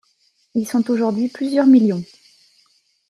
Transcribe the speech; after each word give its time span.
Ils 0.55 0.67
sont 0.67 0.89
aujourd'hui 0.89 1.27
plusieurs 1.27 1.67
millions. 1.67 2.03